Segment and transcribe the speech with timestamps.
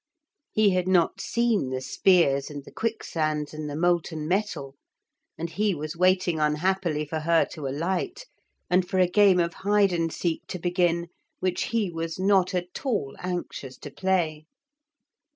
[0.51, 4.75] He had not seen the spears and the quicksands and the molten metal,
[5.37, 8.25] and he was waiting unhappily for her to alight,
[8.67, 11.09] and for a game of hide and seek to begin,
[11.39, 14.45] which he was not at all anxious to play.